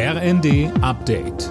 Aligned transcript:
RND 0.00 0.70
Update. 0.80 1.48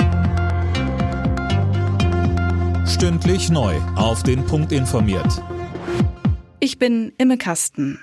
Stündlich 2.88 3.50
neu. 3.50 3.75
Auf 3.97 4.23
den 4.23 4.46
Punkt 4.46 4.71
informiert. 4.71 5.43
Ich 6.62 6.79
bin 6.79 7.12
Imme 7.18 7.38
Kasten. 7.38 7.99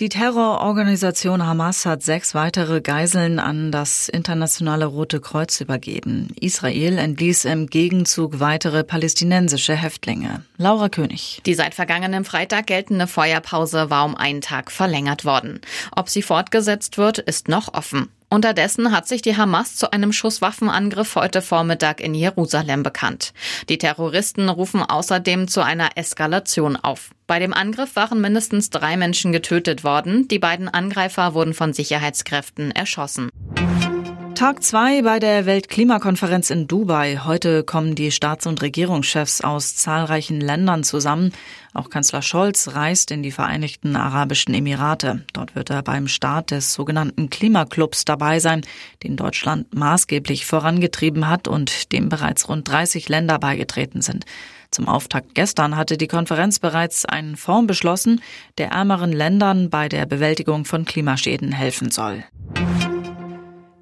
Die 0.00 0.08
Terrororganisation 0.08 1.46
Hamas 1.46 1.84
hat 1.84 2.02
sechs 2.02 2.34
weitere 2.34 2.80
Geiseln 2.80 3.38
an 3.38 3.72
das 3.72 4.08
Internationale 4.08 4.86
Rote 4.86 5.20
Kreuz 5.20 5.60
übergeben. 5.60 6.34
Israel 6.40 6.96
entließ 6.96 7.44
im 7.44 7.66
Gegenzug 7.66 8.40
weitere 8.40 8.84
palästinensische 8.84 9.74
Häftlinge. 9.74 10.46
Laura 10.56 10.88
König. 10.88 11.42
Die 11.44 11.54
seit 11.54 11.74
vergangenem 11.74 12.24
Freitag 12.24 12.68
geltende 12.68 13.06
Feuerpause 13.06 13.90
war 13.90 14.06
um 14.06 14.16
einen 14.16 14.40
Tag 14.40 14.72
verlängert 14.72 15.26
worden. 15.26 15.60
Ob 15.94 16.08
sie 16.08 16.22
fortgesetzt 16.22 16.96
wird, 16.96 17.18
ist 17.18 17.48
noch 17.48 17.74
offen. 17.74 18.08
Unterdessen 18.34 18.90
hat 18.90 19.06
sich 19.06 19.22
die 19.22 19.36
Hamas 19.36 19.76
zu 19.76 19.92
einem 19.92 20.12
Schusswaffenangriff 20.12 21.14
heute 21.14 21.40
Vormittag 21.40 22.00
in 22.00 22.14
Jerusalem 22.14 22.82
bekannt. 22.82 23.32
Die 23.68 23.78
Terroristen 23.78 24.48
rufen 24.48 24.82
außerdem 24.82 25.46
zu 25.46 25.62
einer 25.62 25.90
Eskalation 25.94 26.74
auf. 26.74 27.10
Bei 27.28 27.38
dem 27.38 27.54
Angriff 27.54 27.94
waren 27.94 28.20
mindestens 28.20 28.70
drei 28.70 28.96
Menschen 28.96 29.30
getötet 29.30 29.84
worden. 29.84 30.26
Die 30.26 30.40
beiden 30.40 30.68
Angreifer 30.68 31.34
wurden 31.34 31.54
von 31.54 31.72
Sicherheitskräften 31.72 32.72
erschossen. 32.72 33.30
Tag 34.34 34.64
zwei 34.64 35.00
bei 35.02 35.20
der 35.20 35.46
Weltklimakonferenz 35.46 36.50
in 36.50 36.66
Dubai. 36.66 37.20
Heute 37.24 37.62
kommen 37.62 37.94
die 37.94 38.10
Staats- 38.10 38.48
und 38.48 38.60
Regierungschefs 38.62 39.42
aus 39.42 39.76
zahlreichen 39.76 40.40
Ländern 40.40 40.82
zusammen. 40.82 41.32
Auch 41.72 41.88
Kanzler 41.88 42.20
Scholz 42.20 42.74
reist 42.74 43.12
in 43.12 43.22
die 43.22 43.30
Vereinigten 43.30 43.94
Arabischen 43.94 44.52
Emirate. 44.52 45.24
Dort 45.32 45.54
wird 45.54 45.70
er 45.70 45.82
beim 45.82 46.08
Start 46.08 46.50
des 46.50 46.72
sogenannten 46.74 47.30
Klimaclubs 47.30 48.04
dabei 48.04 48.40
sein, 48.40 48.62
den 49.04 49.16
Deutschland 49.16 49.72
maßgeblich 49.72 50.46
vorangetrieben 50.46 51.28
hat 51.28 51.46
und 51.46 51.92
dem 51.92 52.08
bereits 52.08 52.48
rund 52.48 52.68
30 52.68 53.08
Länder 53.08 53.38
beigetreten 53.38 54.02
sind. 54.02 54.24
Zum 54.72 54.88
Auftakt 54.88 55.36
gestern 55.36 55.76
hatte 55.76 55.96
die 55.96 56.08
Konferenz 56.08 56.58
bereits 56.58 57.04
einen 57.04 57.36
Fonds 57.36 57.68
beschlossen, 57.68 58.20
der 58.58 58.70
ärmeren 58.70 59.12
Ländern 59.12 59.70
bei 59.70 59.88
der 59.88 60.06
Bewältigung 60.06 60.64
von 60.64 60.84
Klimaschäden 60.84 61.52
helfen 61.52 61.92
soll. 61.92 62.24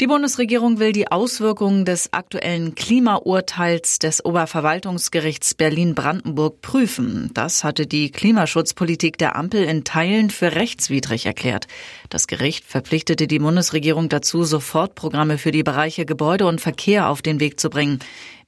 Die 0.02 0.08
Bundesregierung 0.08 0.80
will 0.80 0.90
die 0.90 1.12
Auswirkungen 1.12 1.84
des 1.84 2.12
aktuellen 2.12 2.74
Klimaurteils 2.74 4.00
des 4.00 4.24
Oberverwaltungsgerichts 4.24 5.54
Berlin-Brandenburg 5.54 6.60
prüfen. 6.60 7.30
Das 7.34 7.62
hatte 7.62 7.86
die 7.86 8.10
Klimaschutzpolitik 8.10 9.16
der 9.16 9.36
Ampel 9.36 9.62
in 9.62 9.84
Teilen 9.84 10.30
für 10.30 10.56
rechtswidrig 10.56 11.26
erklärt. 11.26 11.68
Das 12.08 12.26
Gericht 12.26 12.64
verpflichtete 12.64 13.28
die 13.28 13.38
Bundesregierung 13.38 14.08
dazu, 14.08 14.42
Sofortprogramme 14.42 15.38
für 15.38 15.52
die 15.52 15.62
Bereiche 15.62 16.04
Gebäude 16.04 16.46
und 16.46 16.60
Verkehr 16.60 17.08
auf 17.08 17.22
den 17.22 17.38
Weg 17.38 17.60
zu 17.60 17.70
bringen. 17.70 18.00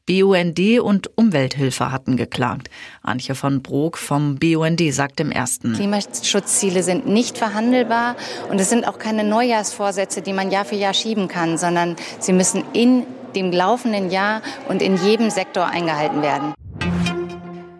BUND 0.07 0.81
und 0.81 1.17
Umwelthilfe 1.17 1.91
hatten 1.91 2.19
geklagt. 2.19 2.69
Antje 3.03 3.35
von 3.35 3.63
Brok 3.63 3.97
vom 3.97 4.37
BUND 4.37 4.83
sagt 4.93 5.19
im 5.21 5.31
ersten. 5.31 5.73
Klimaschutzziele 5.73 6.83
sind 6.83 7.07
nicht 7.07 7.39
verhandelbar 7.39 8.17
und 8.51 8.61
es 8.61 8.69
sind 8.69 8.87
auch 8.87 8.99
keine 8.99 9.25
Neujahrsvorsätze, 9.25 10.21
die 10.21 10.35
man 10.35 10.51
Jahr 10.51 10.67
für 10.67 10.77
Jahr 10.77 10.93
schieben 10.93 11.27
kann, 11.29 11.57
sondern 11.57 11.97
sie 12.19 12.35
müssen 12.35 12.65
in 12.75 13.05
dem 13.35 13.51
laufenden 13.51 14.11
Jahr 14.11 14.43
und 14.69 14.83
in 14.83 14.97
jedem 14.97 15.31
Sektor 15.31 15.67
eingehalten 15.67 16.21
werden. 16.21 16.55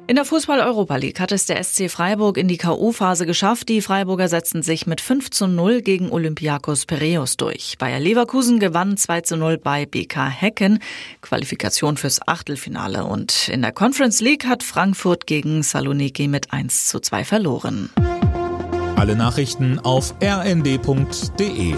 In 0.07 0.17
der 0.17 0.27
Fußball-Europa 0.27 0.97
League 0.97 1.19
hat 1.19 1.33
es 1.33 1.47
der 1.47 1.65
SC 1.65 1.91
Freiburg 1.91 2.37
in 2.37 2.47
die 2.47 2.59
K.O.-Phase 2.59 3.25
geschafft. 3.25 3.71
Die 3.71 3.81
Freiburger 3.81 4.29
setzten 4.29 4.63
sich 4.63 4.87
mit 4.87 5.01
5 5.01 5.31
zu 5.31 5.47
0 5.47 5.81
gegen 5.81 6.11
Olympiakos 6.13 6.85
Piraeus 6.85 7.39
durch. 7.39 7.77
Bayer 7.79 8.01
Leverkusen 8.01 8.61
gewann 8.61 8.99
2 8.99 9.23
zu 9.23 9.39
0 9.39 9.57
bei 9.57 9.87
BK 9.87 10.29
Hecken. 10.29 10.81
Qualifikation 11.23 11.97
fürs 11.97 12.21
Achtelfinale. 12.29 13.07
Und 13.07 13.49
in 13.49 13.63
der 13.63 13.73
Conference 13.73 14.21
League 14.21 14.45
hat 14.45 14.63
Frankfurt 14.63 15.27
gegen 15.27 15.63
Saloniki 15.63 16.29
mit 16.29 16.53
1 16.53 16.89
zu 16.89 17.01
2 17.01 17.25
verloren. 17.25 17.89
Alle 18.97 19.17
Nachrichten 19.17 19.79
auf 19.79 20.15
rnd.de 20.23 21.75